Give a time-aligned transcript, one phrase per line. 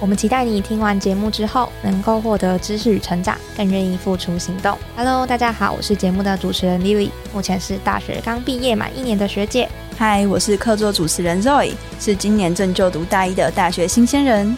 [0.00, 4.78] 我们期待你听完节目之后，能够获得知识与成长，更愿意付出行动。
[4.96, 9.68] Hello，大家好，我是节目的主持人 Lily，目前是大学刚毕业满一年的学姐。
[9.96, 14.56] 嗨，我是客座主持人 Zoe，是今年正就读大一的大学新鲜人。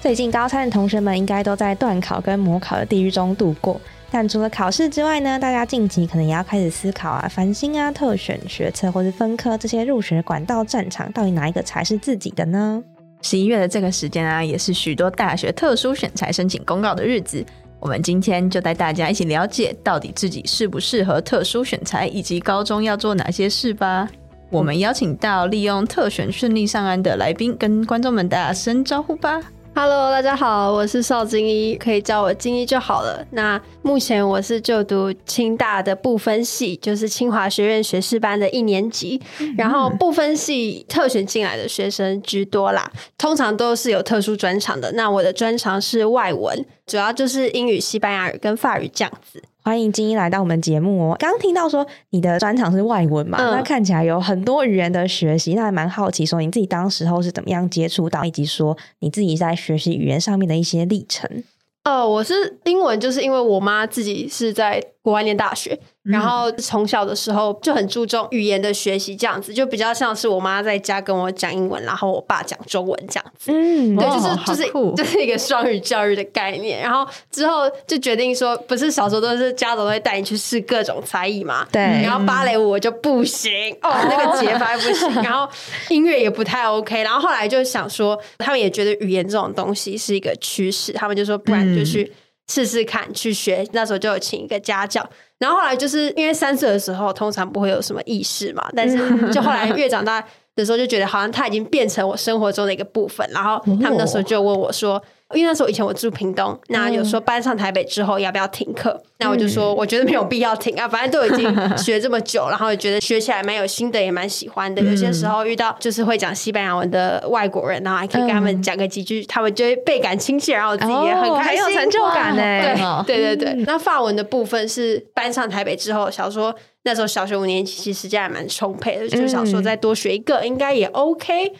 [0.00, 3.78] 最近高三的同学们应该都在断考跟模考的地狱中度过，
[4.10, 12.82] 但除了考试之外呢，大家近期可能也要开始思考啊，繁星啊、特选学测或是分科这些入学管道战场，到底哪一个才是自己的呢？
[13.22, 17.44] 十一月的这个时间啊，也是许多大学特殊选材申请公告的日子。
[17.78, 24.08] 我们今天就带大家一起了解，到底自己适不适合特殊选材，以及高中要做哪些事吧。
[24.50, 29.40] 我们邀请到利用特选顺利上岸的来宾，跟观众们打声招呼吧。
[29.74, 33.26] Hello，大家好，我是邵金一，可以叫我金一就好了。
[33.30, 39.20] 那目前我是就读清大的部分系，就是清华学院学士班的一年级。
[39.56, 44.92] 然后部分系特选进来的学生居多啦，通常都是有特殊专长的。
[44.92, 49.42] 那我的专长是外文，主要就是英语、西班牙语跟法语这样子。
[49.64, 51.16] 欢迎金一来到我们节目哦。
[51.18, 61.44] 刚刚听到说你的专长是外文嘛，那看起来有很多语言的学习，那还蛮好奇说你自己当时候是怎么样接触到，以及说你自己在学习语言上面的一些历程。
[61.84, 73.50] 哦，我是英文，就是因为我妈自己是在国外念大学，然后从小的时候就很注重语言的学习，这样子就比较像是我妈在家跟我讲英文，然后我爸讲中文这样子。
[73.52, 76.80] 嗯，对，就是就是就是一个双语教育的概念。
[76.80, 81.66] 然后之后就决定说，不是小时候都是家长都会带你去试各种才艺嘛？
[81.72, 81.82] 对。
[81.82, 83.50] 然后芭蕾舞我就不行
[83.82, 85.48] 哦， 那个节拍不行，然后
[85.88, 87.02] 音乐也不太 OK。
[87.02, 91.62] 然后后来就想说，他们也觉得语言这种东西是一个趋势，他们就说不然。
[91.72, 92.12] 就去
[92.48, 93.66] 试试看，去学。
[93.72, 95.08] 那时候就有请一个家教，
[95.38, 98.96] 然后后来就是因为三岁的时候通常不会有什么意识嘛，但是
[99.32, 103.28] 就后来越长大的时候就觉得好像他已经变成我生活中的一个部分。
[103.32, 105.02] 然后他们那时候就问我说。
[105.34, 109.00] 因为那时候以前我住屏东，那有时候搬上台北之后要不要停课？
[109.18, 114.82] 那我就说我觉得没有必要停啊，反正都已经 学这么久，然后也觉得学起来蛮有心得，也蛮喜欢的。
[114.82, 123.04] 有些时候遇到就是会讲西班牙文的外国人，然后还可以跟他们讲个几句，他们就会倍感亲切，然后自己也很很有成就感呢。
[123.06, 131.52] 对对对对，那法文的部分是搬上台北之后，想说那时候小学五年级，其实时间还蛮充沛的，就想说再多学一个应该也 OK。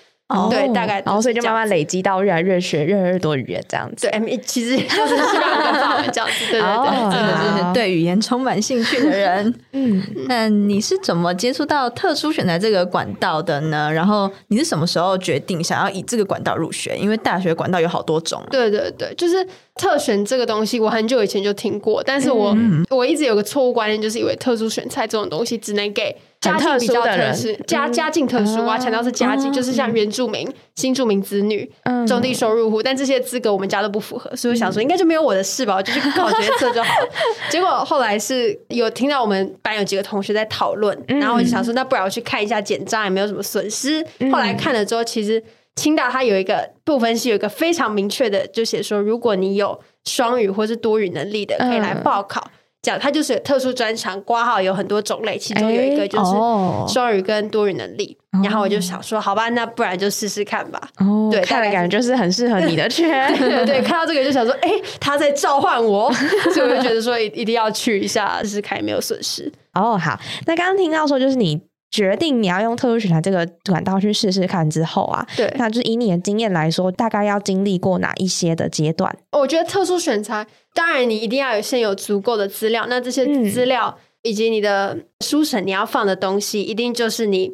[0.50, 4.08] 对，大概，然后所以就慢慢累积到越来越学越来越多语言这样子。
[4.08, 6.50] 对，其实 就是希望跟法文这样子。
[6.50, 9.54] 对对对，真的就是对语言充满兴趣的人。
[9.72, 13.92] 嗯，那你是怎么接触到特殊选材这个管道的呢？
[13.92, 16.96] 然后你是什么时候决定想要以这个管道入学？
[16.96, 18.42] 因为大学管道有好多种。
[18.50, 22.56] 对对对，就是特选这个东西，我很久以前就听过，但是我
[22.90, 26.16] 我一直有个错误观念，就是以为特殊选材这种东西只能给。
[26.42, 31.70] 家境比较特殊，家家境特殊啊，强调是家境，就是像原住民、新住民子女、
[32.06, 37.08] 中低收入户，但这些资格我们家都不符合，所以我想说应该就没有我的事吧，我就去考决策就好了。
[37.48, 44.04] 结果后来是有听到我们班有几个同学在讨论，然后我就想说，那不然我去看一下简章，也没有什么损失。
[44.32, 45.40] 后来看了之后，其实
[45.76, 52.50] 清大它有一个部分是有一个非常明确的，就写说，如果你有双语或是多语能力的，可以来报考。
[52.82, 58.16] 讲它就是特殊专长，挂号有很多种类，其中有一个就是双语跟多语能力。
[58.42, 60.80] 然后我就想说，好吧，那不然就试试看吧。
[60.98, 63.32] 哦，对，看了感觉就是很适合你的圈。
[63.38, 66.12] 对对，看到这个就想说，哎，他在召唤我，
[66.52, 69.52] 所以我就觉得说一一定要去一下试试看，没有损失。
[69.74, 71.60] 哦，好，那刚刚听到说就是你。
[71.92, 79.14] 决定你要用特殊选材这个管道去试试看之后啊，对，那就是以你的经验来说，大概要经历过哪一些的阶段？
[79.32, 87.52] 我觉得特殊选材，当然你一定要有现有足够的资料，那这些资料以及你的书审，你要放的东西，一定就是你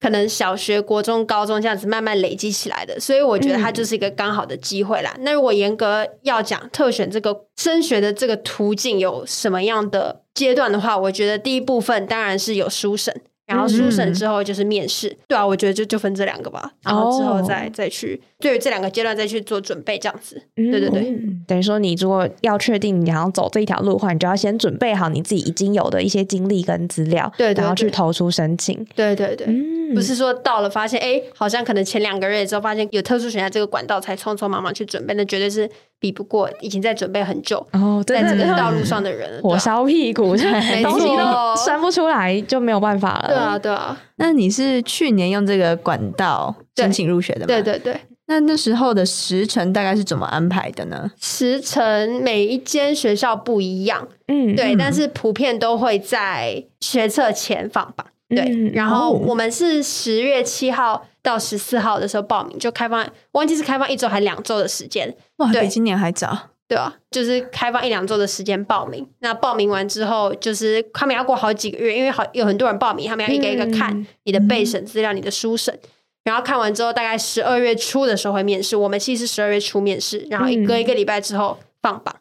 [0.00, 2.98] 可能小学、国中、高中这样子慢慢累积起来的。
[2.98, 5.14] 所以我觉得它就是一个刚好的机会啦。
[5.20, 13.22] 那如果严格要讲特选这个升学的这个途径有什么样的阶段的话，我觉得第一部分当然是有书审。
[13.46, 29.46] 然后书审之后就是面试，对啊，我觉得就就分这两个吧，然后之后再再去对这两个阶段再去做准备，这样子，对对对，等于说你如果要确定你要走这一条路的话，你就要先准备好你自己已经有的一些经历跟资料，对，然后去投出申请，对对对，
[29.94, 35.66] 不是说到了发现哎，好像可能前两个月之后发现有特殊选项这个管道才匆匆忙忙去准备，那绝对是
[35.98, 43.28] 比不过已经在准备很久哦，在这个道路上的人，火烧屁股，东西都生不出来就没有办法了。
[43.28, 43.98] 对啊，对啊。
[44.16, 47.46] 那你是去年用这个管道申请入学的吗？
[47.46, 47.98] 对对对。
[48.28, 51.10] 那那时候的时程大概是怎么安排的呢？
[51.20, 58.06] 时程每一间学校不一样，嗯，对，但是普遍都会在学测前放榜。
[58.28, 65.16] 对，然后我们是十月七号到十四号的时候报名，就开放，忘记是开放一周还两周的时间。
[65.36, 66.36] 哇，比今年还早。
[66.66, 69.06] 对啊，就是开放一两周的时间报名。
[69.20, 75.78] 那报名完之后，就是他们要过好几个月，因为好有很多人报名，他们要一个一个看你的备审资料、你的书审。
[76.26, 78.74] 然后看完之后，大概十二月初的时候会面试。
[78.74, 82.12] 我们其实是十二月初面试，然后一隔一个礼拜之后放榜。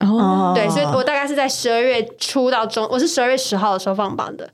[0.00, 4.44] 哦，对，所以我大概是在十二月初到中，我是十二月十号的时候放榜的。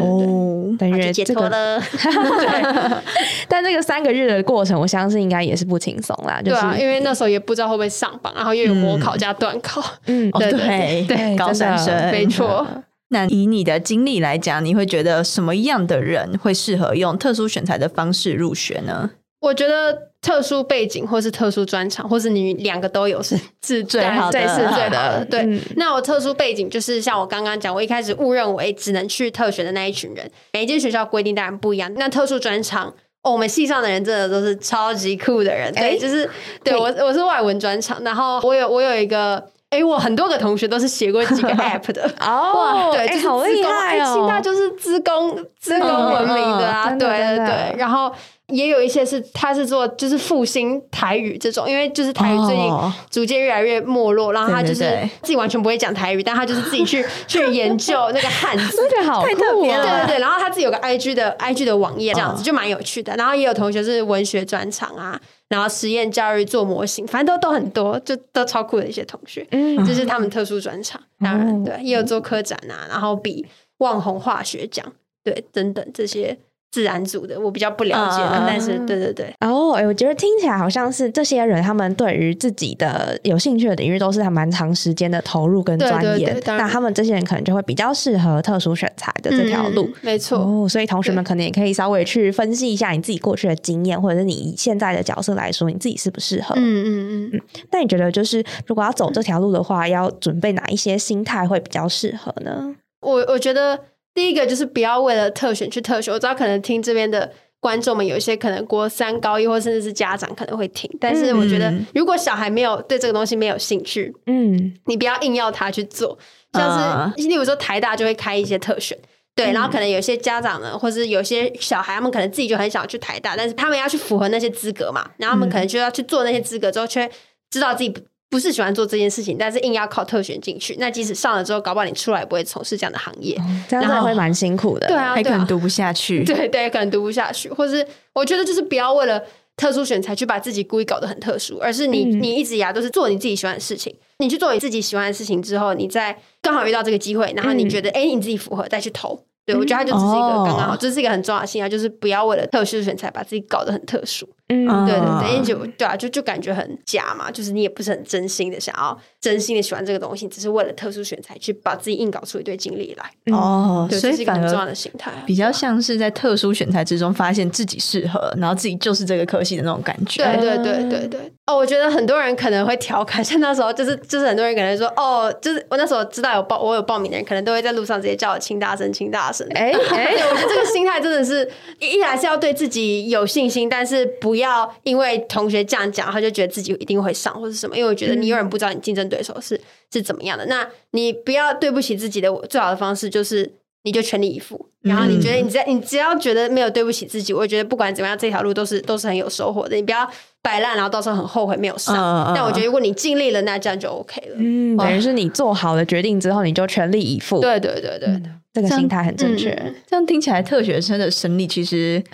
[0.00, 1.80] 哦，等于解脱了。
[1.80, 3.02] 对，
[3.48, 6.40] 但这个三个日的过程，我相信应该也是不轻松啦。
[6.40, 9.82] 对啊，因为那时候也不知道会不会上榜，然后又有模考加段考。
[10.06, 12.64] 嗯，对对对，高三生，没错。
[13.12, 19.10] 那以你的经历来讲，你会觉得什么样的人会适合用特殊选材的方式入学呢？
[19.40, 23.36] 我觉得特殊背景，或是特殊专长，或是你两个都有， 是
[23.66, 25.26] 是最好的，是最好的。
[25.28, 30.30] 对，那我特殊背景就是像我刚刚讲，我一开始误认为只能去特选的那一群人。
[30.52, 31.92] 每一间学校规定当然不一样。
[31.96, 32.88] 那特殊专长，
[33.24, 35.70] 哦，我们系上的人真的都是超级酷的人。
[35.74, 36.30] 对，就是
[36.64, 39.44] 对我我是外文专长，然后我有我有一个。
[39.72, 44.12] 哎，我很多个同学都是写过几个 app 的哦，对，就是好厉害哦。
[44.14, 47.74] 清大就是资工资工闻名的啊，对对对。
[47.78, 48.12] 然后
[48.52, 52.70] 也有一些是他是做就是复兴台语这种，因为就是台语最近
[53.10, 54.84] 逐渐越来越没落，然后他就是
[55.22, 59.26] 自己完全不会讲台语，但他就是自己去 去研究那个汉字，这个好酷
[59.68, 59.82] 啊！
[59.82, 63.16] 对对对，然后他自己有个 IG 的 IG 的网页，这样子就蛮有趣的。
[63.16, 65.20] 然后也有同学是文学专场啊。
[65.48, 70.98] 然后实验教育做模型，反正都都很多，就都超酷的一些同学，嗯，这是他们特殊专场。
[71.20, 73.46] 当然，对，也有做科展啊，然后比
[73.76, 74.82] 网红化学奖，
[75.22, 76.38] 对，等等这些。
[76.72, 90.66] 自然组的我比较不了解，但是对对对哦，哎，我觉得听起来好像是这些人他们对于自己的有兴趣的领域都是还蛮长时间的投入跟钻研，那他们这些人可能就会比较适合特殊选材的这条路，没错哦。
[90.66, 96.54] 所以同学们可能也可以稍微去分析一下你自己过去的经验，或者是你现在的角色来说，你自己适不适合？
[96.56, 97.40] 嗯嗯嗯。
[97.70, 102.74] 那你觉得就是如果要走这条路的话，要准备哪一些心态会比较适合呢？
[103.02, 103.78] 我我觉得。
[104.14, 116.18] 第一个就是不要为了特选去特选，我知道可能听这边的观众们有一些可能国三高一或甚至是家长可能会听，但是我觉得如果小孩没有对这个东西没有兴趣，嗯，你不要硬要他去做，
[116.52, 118.98] 像是例如说台大就会开一些特选，
[119.34, 127.10] 对，然后可能有些家长呢，或是有些小孩他们可能自己就很想去台大，但是他们要去符合那些资格嘛，然后他们可能就要去做那些资格之后，却
[127.50, 127.94] 知道自己。
[128.32, 133.38] 不是喜欢做这件事情，但是硬要靠特选进去，那即使上了之后，搞不好你出来也不会从事这样的行业，
[133.68, 139.22] 这样子会蛮辛苦的，对啊，还可能读不下去， 对对，可能读不下去，或是我觉得就是不要为了
[139.54, 149.26] 特殊选材去把自己故意搞得很特殊，而是你你一直以来都是做你自己喜欢的事情，你去做你自己喜欢的事情之后，你再刚好遇到这个机会，然后你觉得哎你自己符合再去投。
[149.44, 154.28] 对，我觉得它就只是一个刚刚好，这是一个很重要的信号，就是不要为了特殊选材把自己搞得很特殊。
[154.48, 163.34] 嗯，对对对，因为就对啊，就就感觉很假嘛，就是你也不是很真心的想要真心的喜欢这个东西，只是为了特殊选材去把自己硬搞出一堆经历来。
[163.34, 170.22] 哦，所以是一个很重要的心态，比较像是在特殊选材之中发现自己适合，然后自己就是这个科系的那种感觉。
[170.22, 171.32] 对对对对对。
[171.46, 179.46] 哦，我觉得很多人可能会调侃，像那时候就是就是很多人可能说，哦，就是我那时候知道有报我有报名的人，可能都会在路上直接叫我清大生清大生。
[179.54, 187.76] 哎哎， 我觉得这个心态真的是一来是要对自己有信心，但是不要因为同学这样讲，他就觉得自己一定会上或者什么。
[187.76, 189.58] 因为我觉得你永远不知道你竞争对手是
[189.90, 193.50] 是怎么样的，那你不要对不起自己的最好的方式就是
[193.84, 194.68] 你就全力以赴。
[194.82, 199.76] 然后你觉得你只要你只要觉得没有对不起自己，我觉得不管怎么样这条路都是都是很有收获的。
[199.76, 200.08] 你不要。
[200.44, 202.32] 摆烂，然后到时候很后悔没有上。
[202.34, 204.34] 但我觉得如果你尽力了，那这样就 OK 了。
[204.36, 207.38] 嗯，等于是你做好了决定之后，你就全力以赴。
[207.38, 208.20] 对对对对，
[208.52, 209.50] 这个心态很正确。
[209.86, 212.02] 这样听起来，特学生的生理其实，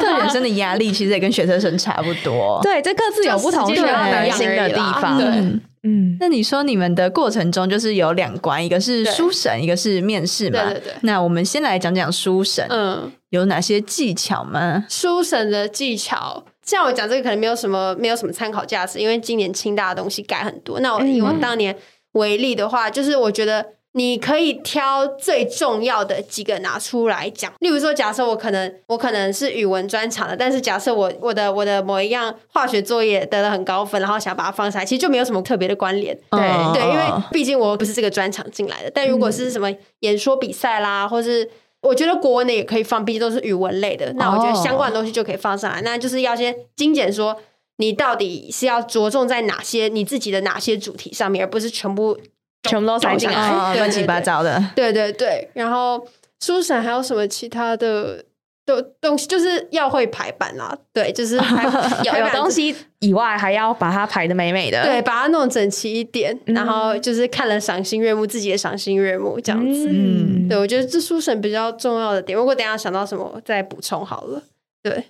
[0.00, 2.60] 特学生的压力其实也跟学生生差不多。
[2.64, 5.16] 对，这各自有不同需要担心的地方。
[5.18, 5.26] 对，
[5.82, 6.16] 嗯。
[6.20, 10.64] 那你说你们的过程中就是有两关，一个是书审，一个是面试嘛？
[10.64, 10.92] 对对对。
[11.02, 14.84] 那我们先来讲讲书审，嗯，有哪些技巧吗？
[14.90, 16.44] 书审的技巧。
[16.62, 20.78] 像我讲这个可能没有什么没有什么参考价值，因为今年清大的东西改很多。
[20.80, 21.74] 那我以我当年
[22.12, 27.52] 为例的话，就是我觉得你可以挑最重要的几个拿出来讲。
[27.58, 36.16] 例如说，假设我可能我可能是语文专长的，但是假设我我的我的某一样化学作业得了很高分，然后想把它放下来，其实就没有什么特别的关联。
[36.30, 36.40] 对
[36.72, 38.90] 对，因为毕竟我不是这个专场进来的。
[38.94, 39.68] 但如果是什么
[40.00, 41.50] 演说比赛啦，或是
[41.82, 44.12] 我觉得国文的也可以放，毕竟都是语文类的。
[44.12, 45.82] 那我觉得相关的东西就可以放上来。
[45.82, 47.36] 那就是要先精简说，
[47.78, 52.16] 你到底是要着重在哪些你自己的哪些主题上面，而不是全部。
[52.68, 54.62] 全部都塞进来，乱七八糟的。
[54.74, 56.06] 对对对，然后
[56.40, 58.24] 书审还有什么其他的
[58.66, 60.76] 的东西，就是要会排版啊。
[60.92, 61.36] 对，就是
[62.04, 66.38] 有有东西以外，还要把它排的美美的，对，把它弄整齐一点。
[66.46, 69.88] 然后就是看了赏心悦目，自己也赏心悦目这样子。
[69.90, 74.42] 嗯，对我觉得这书审比较重要的点，如果等下想到什么再补充好了。
[74.82, 75.04] 对，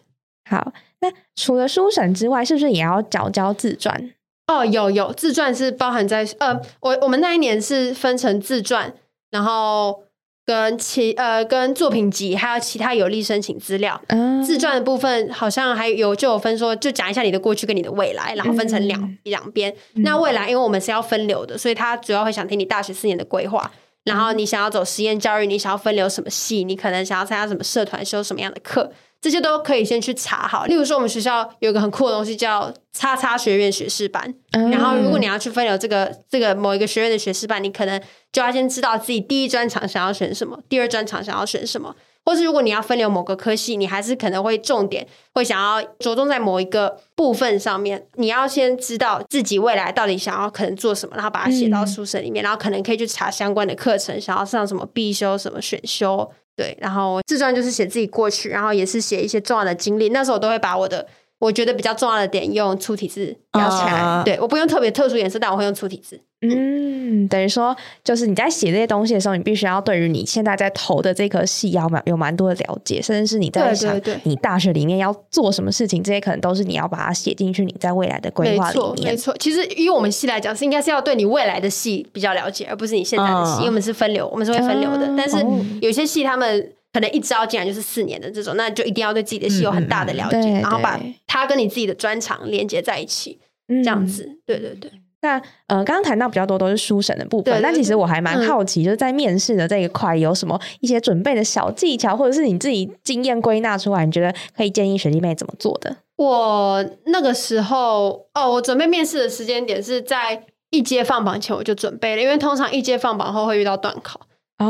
[0.49, 4.12] 好，那除了书审之外，是不是也要交交自传？
[4.50, 8.92] 哦，有有自传是包含在呃，我我们那一年是分成自传，
[9.30, 10.02] 然后
[10.45, 14.00] 跟其呃跟作品集，还有其他有利申请资料。
[14.09, 19.73] 嗯，自传的部分好像还有就有分说，就讲一下你的过去跟你的未来，然后分成两两边。
[19.95, 23.71] 那未来因为我们是要分流的，所以他主要会想听你大学四年的规划，
[24.02, 28.90] 然后你想要走实验教育，你想要分流什么系，你可能想要参加什么社团，修什么样的课。
[29.21, 34.35] 这些都可以先去查好，例如说我们学校有个很酷的东西叫“叉叉学院学士班”，
[34.73, 38.00] 然后如果你要去分流这个这个某一个学院的学士班，你可能
[38.33, 56.31] 就要先知道自己第一专长想要选什么，第二专长想要选什么，或是如果你要分流某个科系，你还是可能会重点会想要着重在某一个部分上面，你要先知道自己未来到底想要可能做什么，然后把它写到书审里面，然后可能可以去查相关的课程，想要上什么必修、什么选修。
[56.61, 60.11] 对，然后自传就是写自己过去，然后也是写一些重要的经历。
[60.11, 61.07] 那时候我都会把我的
[61.38, 64.23] 我觉得比较重要的点用粗体字标起来。
[64.26, 66.21] 对，我不用特别特殊颜色，但我会用粗体字。
[66.42, 79.12] 嗯，等于说，就是你在写这些东西的时候，你必须要对于你现在在投的这颗戏要蛮有蛮多的了解，甚至是你在想你大学里面要做什么事情，这些可能都是你要把它写进去你在未来的规划里面。
[79.12, 85.14] 没错，其实以我们系来讲，是应该是要对你未来的戏比较了解，而不是你现在的戏，因为我们是分流，我们是会分流的。
[85.14, 85.37] 但是
[85.82, 94.38] 有些戏他们可能一招进来就是四年的这种，那就一定要对自己的戏有很大的了解，然后把它跟你自己的专长连接在一起，这样子。
[94.47, 94.90] 对对对。
[95.23, 105.97] 那呃，刚刚谈到比较多都是书审的部分，那其实我还蛮好奇，就是在面试的这一块有什么一些准备的小技巧，或者是你自己经验归纳出来，你觉得可以建议学弟妹怎么做的？
[106.17, 114.21] 我那个时候哦，我准备面试的时间点是在一阶放榜前我就准备了，因为通常一阶放榜后会遇到断考。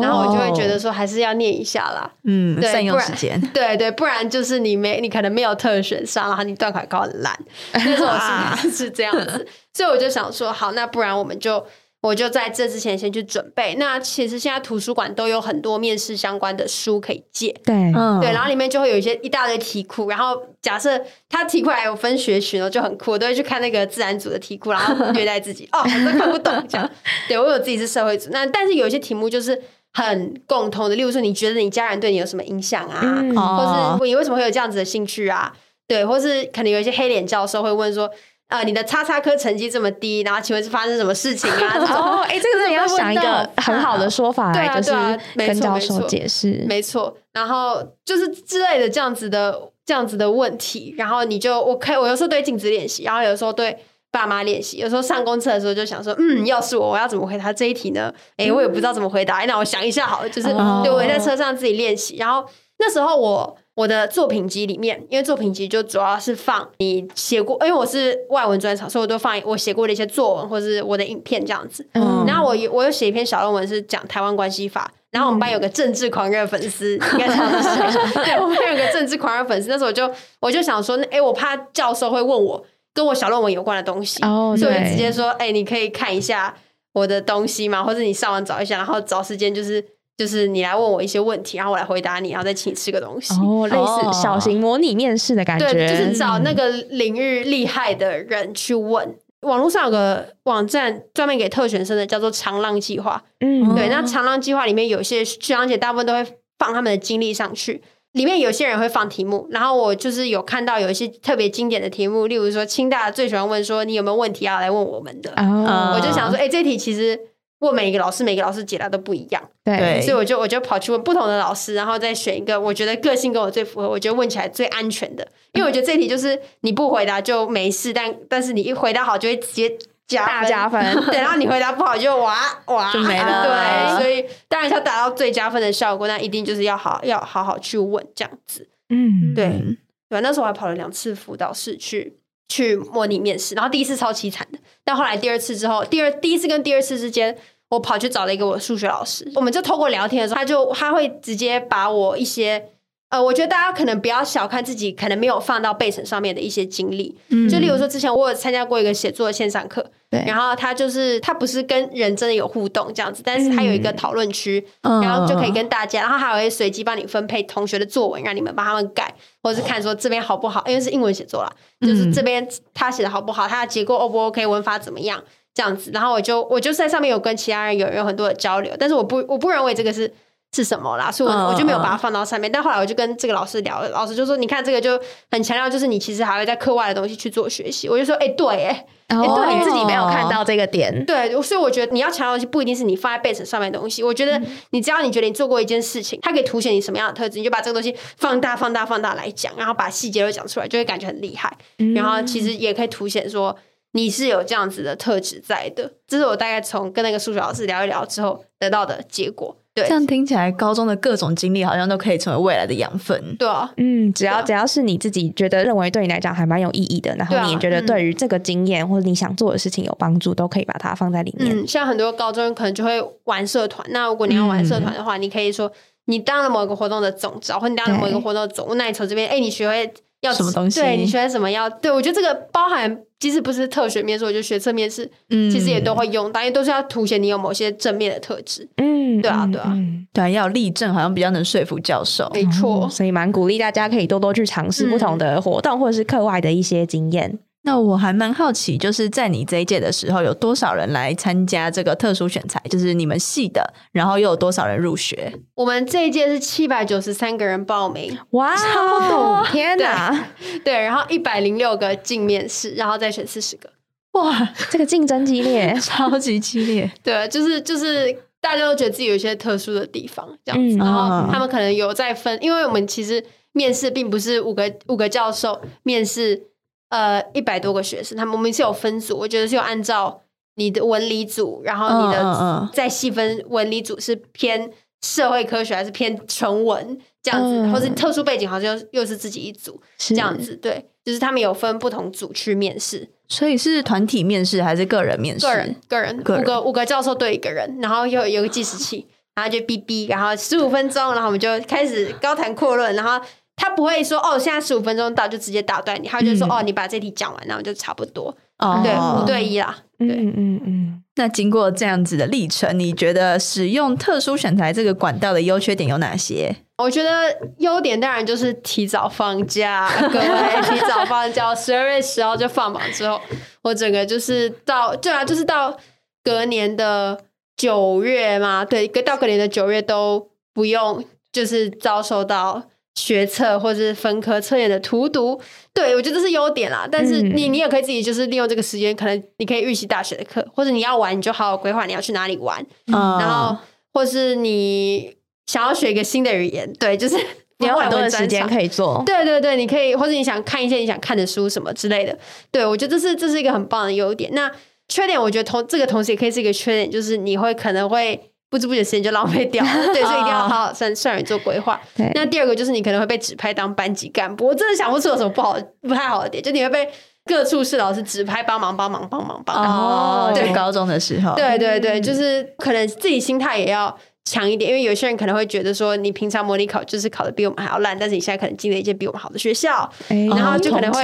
[0.01, 2.11] 然后我就会觉得说，还是要念一下啦。
[2.25, 3.41] 嗯，善用时间。
[3.53, 7.39] 对对，不然就是你没，你可能没有特选上，然后你段考考很烂，
[7.75, 9.47] 那种是是这样子。
[9.75, 11.67] 所以我就想说，好，那不然我们就。
[12.03, 13.75] 我就在这之前先去准备。
[13.75, 17.75] 那其实现在图书馆都有很多面试相关的书可以借，对，
[18.23, 20.09] 对，然后里面就会有一些一大堆题库。
[20.09, 26.91] 然后假设他题库还有分学群哦，就很酷，我都会去看那个自然组的题库，然后虐待自己哦，我都看不懂这样。
[27.29, 29.61] 对我有自己是社会组，那但是有一些题目就是
[29.93, 33.01] 很共通的，例如说你觉得你家人对你有什么影响啊，
[33.35, 35.53] 或是你为什么会有这样子的兴趣啊？
[35.87, 38.11] 对，或是可能有一些黑脸教授会问说。
[38.51, 41.79] 呃，你的叉叉科成绩这么低，然后请问是发生什么事情啊？
[41.95, 44.93] 哦，哎，这个是你要想一个很好的说法对，就是
[45.37, 47.17] 跟教授解释，没错。
[47.33, 49.57] 然后就是之类的这样子的
[49.87, 53.79] 这样子的问题，然后你就我可以，我有时候对镜子练习，然后有时候对
[54.11, 58.13] 爸妈练习，有时候上公厕的时候就想说，嗯，要是我，我要怎么回答这一题呢？
[58.37, 60.49] 哎，我也不知道怎么回答，那我想一下好了，就是
[60.83, 62.45] 对我在车上自己练习，然后
[62.79, 63.57] 那时候我。
[63.77, 71.89] 我的作品集里面，因为作品集就主要是放你写过，因为我是外文专场，所以我都放我写过的一些作文或者是我的影片这样子。
[72.27, 78.25] 然后我我有写一篇小论文是讲台湾关系法，然后我们班有个政治狂热粉丝，应该知道是谁？
[78.25, 82.63] 对，我们班有个政治狂热粉丝，那时候我就我就想说，哎，我怕教授会问我
[82.95, 86.55] 跟我小论文有关的东西，所以我直接说，哎，你可以看一下
[86.93, 87.83] 我的东西嘛？
[87.83, 89.85] 或者你上网找一下，然后找时间就是。
[90.19, 95.73] 就是你来问我一些问题，然后我来回答你，然后再请你吃个东西，哦，类似小型模拟面试的感觉。
[95.73, 99.17] 对，就是找那个领域厉害的人去问。
[99.41, 103.25] 网络上有个网站专门给特选生的，叫做长浪计划。
[103.41, 106.23] 嗯，对，那长浪计划里面有些学长姐大部分都会
[106.59, 117.19] 放他们的经历上去，里面有些人会放题目，然后我就是有看到有一些特别经典的题目，例如说清大最喜欢问说你有没有问题要来问我们的，我就想说，哎，这题其实。
[117.61, 125.29] 问每一个老师，每个老师解答都不一样，对，所以我就我就跑去问不同的老师，然后再选一个我觉得个性跟我最符合，我觉得问起来最安全的。
[125.53, 129.71] 因为我觉得这题就是你不回答就没事，但但是你一回答好就会直接
[130.17, 132.37] 加加分， 对，然后你回答不好就哇
[132.67, 132.93] 哇。
[132.93, 133.45] 就没了。
[133.45, 138.69] 对，所以当然要达到最加分的效果，那一定就是要好要好好去问这样子。
[138.89, 139.79] 嗯，对。
[140.09, 147.39] 对，那时候我还跑了两次辅导室去去模拟面试，然后第一次超凄惨的，但后来第二次之后，第二第一次跟第二次之间，
[147.69, 152.71] 我跑去找了一个我数学老师，我们就透过聊天的时候，他就他会直接把我一些。
[153.11, 157.19] 呃，我觉得大家可能不要小看自己，可能没有放到备审上面的一些经历。
[157.31, 169.13] 嗯，就例如说，之前我有参加过一个写作的线上课，对，然后他就是他不是跟人真的有互动这样子，但是他有一个讨论区，然后就可以跟大家，然后还会随机帮你分配同学的作文，让你们帮他们改，
[169.43, 175.21] 或者是看说这边好不好，因为是英文写作啦，就是这边他写的好不好，他的结构 O 不 OK，文法怎么样
[175.53, 180.15] 这样子，然后我就我就在上面有跟其他人有有很多的交流，但是我不我不认为这个是。
[180.53, 181.13] 是什么啦？
[181.13, 182.51] 所以我我就没有把它放到上面。
[182.51, 194.03] 但后来我就跟这个老师聊，老师就说：“你看这个就很强调，就是你其实还会在课外的东西去做学习。”我就说：“哎，对，哎，对，你自己没有看到这个点。”对，所以我觉得你要强调的东西不一定是你放在背 e 上面的东西。
[194.03, 201.57] 我觉得你只要你觉得你做过一件事情，它可以凸显你什么样的特质，你就把这个东西放大、放大、放大来讲，然后把细节都讲出来，就会感觉很厉害。
[201.95, 203.57] 然后其实也可以凸显说
[203.93, 205.93] 你是有这样子的特质在的。
[206.09, 209.57] 这是我大概从跟那个数学老师聊一聊之后得到的结果。
[209.81, 213.37] 对，这样听起来，高中的各种经历好像都可以成为未来的养分。
[213.39, 221.57] 对啊，嗯，只要只要是你自己觉得认为对你来讲还蛮有意义的，然后你也觉得对于这个经验或者你想做的事情有帮助，都可以把它放在里面。
[221.57, 225.71] 嗯，像很多高中可能就会玩社团，那如果你要玩社团的话，你可以说
[226.07, 229.93] 你当了某一个活动的总召，或你当了某一个活动的总务，那你从这边，哎，你学会。
[230.21, 230.81] 要什么东西？
[230.81, 231.69] 对你学什么要？
[231.69, 238.69] 对我觉得这个包含，即使不是特学面试，我觉得学测面试，嗯，其实也都会用，因为都是要凸显你有某些正面的特质。
[238.77, 239.77] 嗯，对啊，对啊，
[240.13, 242.31] 对，要立正，好像比较能说服教授。
[242.35, 247.39] 没错，所以蛮鼓励大家可以多多去尝试不同的活动，或者是课外的一些经验。
[247.63, 252.59] 那我还蛮好奇，就是在你这一届的时候，有多少人来参加这个特殊选材？
[252.71, 255.31] 就是你们系的，然后又有多少人入学？
[255.55, 259.47] 我们这一届是七百九十三个人报名，哇，超多！
[259.53, 260.29] 天哪，
[260.65, 263.71] 对，然后一百零六个进面试，然后再选四十个。
[264.13, 266.91] 哇，这个竞争激烈， 超级激烈。
[267.03, 276.47] 对，就是就是大家都觉得自己有一些特殊的地方，这样子，然后他们可能有在分，因为我们其实面试并不是五个五个教授面试。
[276.91, 280.23] 呃，一百多个学生，他们我们是有分组，我觉得是有按照
[280.57, 284.69] 你的文理组，然后你的再细分文理组是偏
[285.01, 295.47] 社会科学还是偏纯文这样子，或者特殊背景好像又是自己一组这样子，对，就是他们有分不同组去面试，所以是团体面试还是个人面试？
[295.47, 303.25] 个人，个人，五个五个教授对一个人，然后又有个计时器，然后就哔哔，然后十五分钟，然后我们就开始高谈阔论，然后。
[303.61, 308.35] 他不会说哦，现在十五分钟到就直接打断你，他就说哦，你把这题讲完，然后就差不多。
[308.59, 309.77] 哦，对，五对一啦。
[309.99, 311.03] 对，嗯嗯嗯。
[311.17, 316.57] 那经过这样子的历程，你觉得使用特殊选材这个管道的优缺点有哪些？
[316.79, 320.27] 我觉得优点当然就是提早放假，各位
[320.71, 323.21] 提早放假，十二月十号就放榜之后，
[323.61, 325.77] 我整个就是到对啊，就是到
[326.25, 327.21] 隔年的
[327.59, 332.63] 九月嘛，对，到隔年的九月都不用，就是遭受到。
[333.01, 335.41] 学测或者是分科测验的荼毒，
[335.73, 336.87] 对我觉得这是优点啦。
[336.91, 343.57] 但是你你也可以自己就是利用这个时间，可能你可以预习大学的课，或者你要玩你就好好规划你要去哪里玩，然后
[343.95, 347.17] 或是你想要学一个新的语言，对，就是
[347.59, 349.03] 你有很多的时间可以做。
[349.07, 352.19] 对对对，你可以或者你想看一些你想看的书什么之类的。
[352.53, 354.31] 对我觉得这是这是一个很棒的优点。
[354.35, 354.53] 那
[354.89, 358.30] 缺点我觉得同这个同时也可以是一个缺点，就是你会可能会。
[358.51, 361.81] 不知不觉时间就浪费掉了，对，所以一定要 好好算算人做规划。
[362.15, 366.89] 那第二个就是你可能会被指派当班级干部，我真的想不出有什么不好、不太好的点，就你会被
[367.25, 370.29] 各处室老师指派帮忙、帮忙、帮忙、帮忙。
[370.29, 381.01] 哦，对，高中的时候，对对对，就是可能自己心态也要强一点，因为有些人可能会觉得说，你平常模拟考就是考的比我们还要烂，但是你现在可能进了一间比我们好的学校，然后就可能会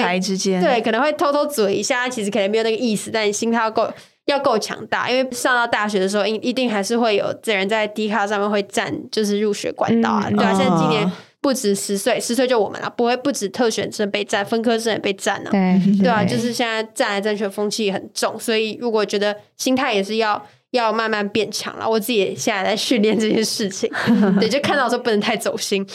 [0.61, 3.89] 对，可能会偷偷嘴一下，其实可能没有那个意思，但你心态要够。
[4.27, 10.53] 要够强大，因为上到大学的时候，一一定还是会有这人在 D 卡上面会占，就是入学管道啊，对啊。
[10.53, 11.11] 现在今年
[11.41, 16.25] 不止十岁，十岁就我们了，不会不止特选生被占，分科生也被占了，对对啊。
[16.25, 23.89] 就是现在占来占去的风气很重，所以如果觉得心态也是要要慢慢变强了，我自己现在在训练这件事情，
[24.41, 25.87] 对，就看到说不能太走心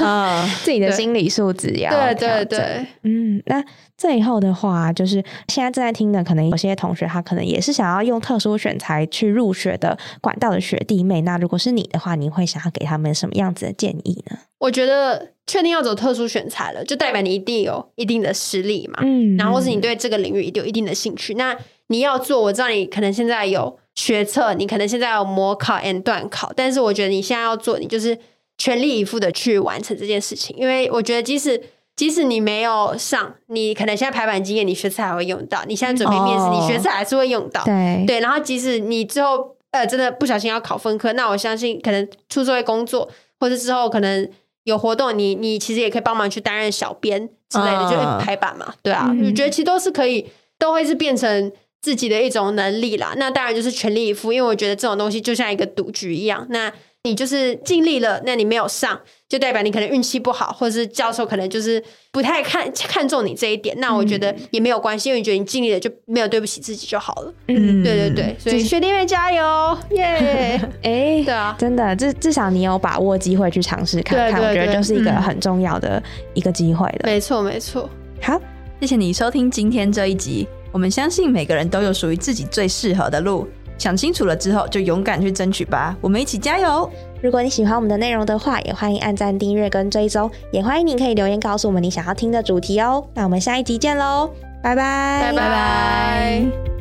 [0.00, 3.64] 啊，自己的心理素质要对对对，嗯，那。
[4.00, 11.20] 最后的话，就是现在正在听的，可能有些同学他可能也是想要用特殊选材去入学的管道的学弟妹。
[11.20, 14.38] 那如果是你的话，你会想要给他们什么样子的建议呢？
[14.56, 21.34] 我觉得确定要走特殊选材了，就代表你一定有一定的实力嘛，嗯，然后是你对这个领域一定有一定的兴趣。
[21.34, 21.54] 那
[21.88, 28.18] 你要做，我知道你可能现在有学测，你可能现在有模考 and 段考，但是我觉得你现在要做，你就是
[28.56, 31.60] 全力以赴的去完成这件事情，因为我觉得即使
[32.00, 44.26] 即使你没有上，你可能现在排版经验，你学测还会用到，你现在准备面试，你学测还是会用到，对对，然后即使你之后呃真的不小心要考分科，那我相信可能出社会工作，或者之后可能
[44.64, 50.26] 有活动，你你其实也可以帮忙去担任小编之类的，就排版嘛，对啊，我觉得其实都是可以，
[50.58, 51.52] 都会是变成。
[51.82, 56.46] 自己的一种能力啦，那当然就是全力以赴，因为我觉得这种东西就像一个赌局一样。
[56.50, 56.70] 那
[57.04, 61.82] 你就是尽力了，那你没有上，就代表你可能运气不好，或者是教授可能就是
[62.12, 63.74] 不太看看重你这一点。
[63.80, 67.32] 那我觉得也没有关系，因为你觉得你尽力了，就没有对不起自己就好了。
[67.48, 70.60] 嗯，对对对，所以学弟妹加油，耶！
[70.84, 76.02] 哎，对啊，真的，至至少你有把握机会去尝试看看，我觉得就是一个很重要的
[76.34, 77.04] 一个机会的。
[77.04, 77.88] 没错，没错。
[78.20, 78.38] 好，
[78.78, 80.46] 谢谢你收听今天这一集。
[80.72, 83.48] 我们相信每个人都有属于自己最适合的路，
[83.80, 85.96] 想清楚了之后就勇敢去争取吧。
[86.02, 86.88] 我们一起加油！
[87.22, 93.02] 如果你喜欢我们的内容的话，也欢迎按赞、订阅跟追踪，也欢迎你可以留言告诉我们你想要听的主题哦。
[93.14, 94.30] 那我们下一集见喽，
[94.62, 96.79] 拜拜，拜拜拜。